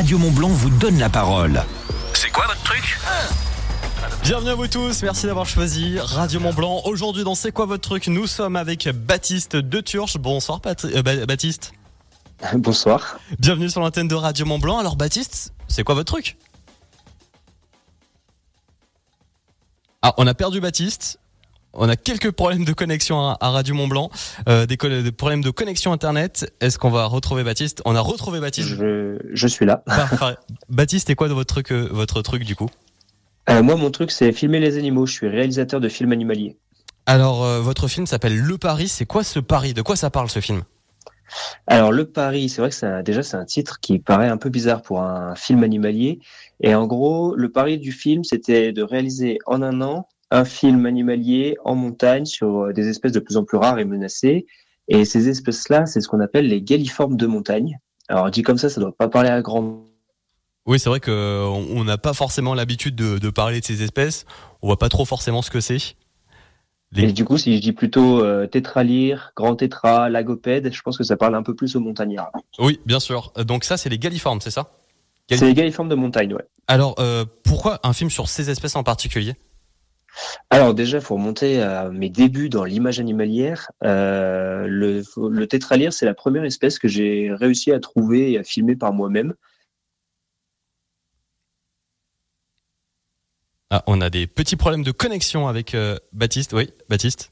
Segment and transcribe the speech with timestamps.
[0.00, 1.62] Radio Mont Blanc vous donne la parole.
[2.14, 2.98] C'est quoi votre truc
[4.22, 6.80] Bienvenue à vous tous, merci d'avoir choisi Radio Mont Blanc.
[6.86, 10.16] Aujourd'hui dans C'est quoi votre truc Nous sommes avec Baptiste de Turche.
[10.16, 11.72] Bonsoir euh, Ba- Baptiste.
[12.54, 13.18] Bonsoir.
[13.38, 14.78] Bienvenue sur l'antenne de Radio Mont Blanc.
[14.78, 16.38] Alors Baptiste, c'est quoi votre truc?
[20.00, 21.19] Ah, on a perdu Baptiste.
[21.72, 24.10] On a quelques problèmes de connexion à, à Radio Mont Blanc,
[24.48, 26.52] euh, des, problèmes de connexion internet.
[26.60, 27.80] Est-ce qu'on va retrouver Baptiste?
[27.84, 28.68] On a retrouvé Baptiste.
[28.68, 29.82] Je, je suis là.
[29.86, 30.36] Parfait.
[30.68, 32.68] Baptiste, c'est quoi de votre truc, euh, votre truc du coup?
[33.48, 35.06] Euh, moi, mon truc, c'est filmer les animaux.
[35.06, 36.56] Je suis réalisateur de films animaliers.
[37.06, 38.88] Alors, votre film s'appelle Le Paris.
[38.88, 39.72] C'est quoi ce Paris?
[39.72, 40.62] De quoi ça parle ce film?
[41.66, 44.82] Alors, Le Paris, c'est vrai que déjà, c'est un titre qui paraît un peu bizarre
[44.82, 46.20] pour un film animalier.
[46.60, 50.86] Et en gros, le pari du film, c'était de réaliser en un an un film
[50.86, 54.46] animalier en montagne sur euh, des espèces de plus en plus rares et menacées.
[54.88, 57.78] Et ces espèces-là, c'est ce qu'on appelle les galliformes de montagne.
[58.08, 59.86] Alors, dit comme ça, ça doit pas parler à grand
[60.66, 63.82] Oui, c'est vrai que on on n'a pas forcément l'habitude de, de parler de ces
[63.82, 64.24] espèces.
[64.62, 65.78] On voit pas trop forcément ce que c'est.
[66.92, 70.98] Les- Et du coup, si je dis plutôt euh, tétralyre, grand tétra, lagopède, je pense
[70.98, 72.32] que ça parle un peu plus aux montagnards.
[72.58, 73.32] Oui, bien sûr.
[73.38, 74.72] Euh, Donc ça, c'est les galliformes, c'est ça?
[75.28, 76.44] C'est les galliformes de montagne, ouais.
[76.66, 79.34] Alors, euh, pourquoi un film sur ces espèces en particulier?
[80.50, 83.70] Alors déjà, il faut remonter à mes débuts dans l'image animalière.
[83.84, 88.42] Euh, le, le tétralyre, c'est la première espèce que j'ai réussi à trouver et à
[88.44, 89.34] filmer par moi-même.
[93.70, 96.52] Ah, on a des petits problèmes de connexion avec euh, Baptiste.
[96.52, 97.30] Oui, Baptiste.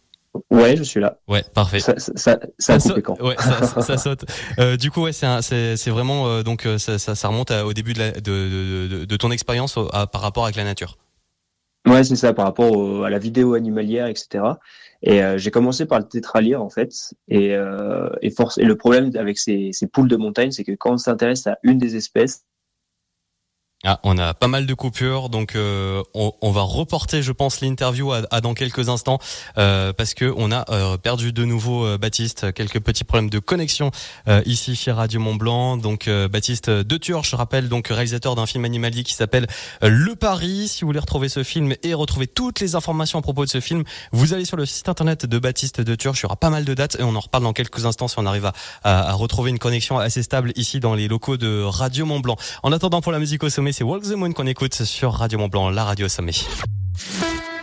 [0.52, 1.18] Ouais, je suis là.
[1.26, 1.80] Ouais, parfait.
[1.80, 3.34] Ça, ça, ça, ça a Ça coupé saute- quand Ouais,
[3.82, 4.24] ça, saute.
[4.60, 8.10] Euh, du coup, ouais, c'est vraiment euh, donc ça, remonte à- au début de, la,
[8.12, 9.74] de, de, de- de ton expérience
[10.12, 10.96] par rapport avec la nature.
[11.88, 14.44] Ouais, c'est ça, par rapport à la vidéo animalière, etc.
[15.02, 17.14] Et euh, j'ai commencé par le tétralyre, en fait.
[17.28, 20.72] Et, euh, et, force, et le problème avec ces, ces poules de montagne, c'est que
[20.72, 22.44] quand on s'intéresse à une des espèces,
[23.84, 28.10] Ah, on a pas mal de coupures, donc euh, on, va reporter, je pense, l'interview
[28.12, 29.20] à, dans quelques instants
[29.56, 33.92] euh, parce que on a euh, perdu de nouveau Baptiste, quelques petits problèmes de connexion
[34.46, 35.76] ici chez Radio Mont Blanc.
[35.76, 39.46] Donc Baptiste de Turche, je rappelle, donc réalisateur d'un film animalier qui s'appelle
[39.80, 40.66] Le Paris.
[40.66, 43.60] Si vous voulez retrouver ce film et retrouver toutes les informations à propos de ce
[43.60, 46.20] film, vous allez sur le site internet de Baptiste de Turche.
[46.20, 48.18] Il y aura pas mal de dates et on en reparle dans quelques instants si
[48.18, 51.62] on arrive à, à, à retrouver une connexion assez stable ici dans les locaux de
[51.62, 52.36] Radio Mont Blanc.
[52.64, 55.38] En attendant pour la musique au sommet, c'est Walk the Moon qu'on écoute sur Radio
[55.38, 56.32] Mont Blanc, la radio sommet.